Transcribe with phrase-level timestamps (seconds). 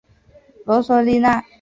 [0.65, 1.45] 罗索利纳。